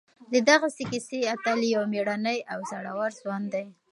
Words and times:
د 0.31 0.33
دغې 0.49 0.81
کیسې 0.91 1.19
اتل 1.33 1.59
یو 1.73 1.83
مېړنی 1.93 2.39
او 2.51 2.59
زړور 2.71 3.11
ځوان 3.21 3.43
دی. 3.53 3.65